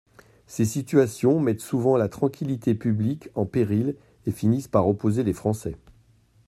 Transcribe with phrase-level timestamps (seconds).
[0.47, 5.77] Ces situations mettent souvent la tranquillité publique en péril et finissent par opposer les Français.